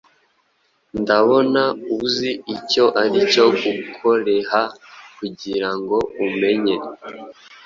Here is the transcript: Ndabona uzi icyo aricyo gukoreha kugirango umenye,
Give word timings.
Ndabona 1.01 1.61
uzi 1.97 2.31
icyo 2.55 2.85
aricyo 3.01 3.45
gukoreha 3.65 4.61
kugirango 5.17 5.97
umenye, 6.25 6.75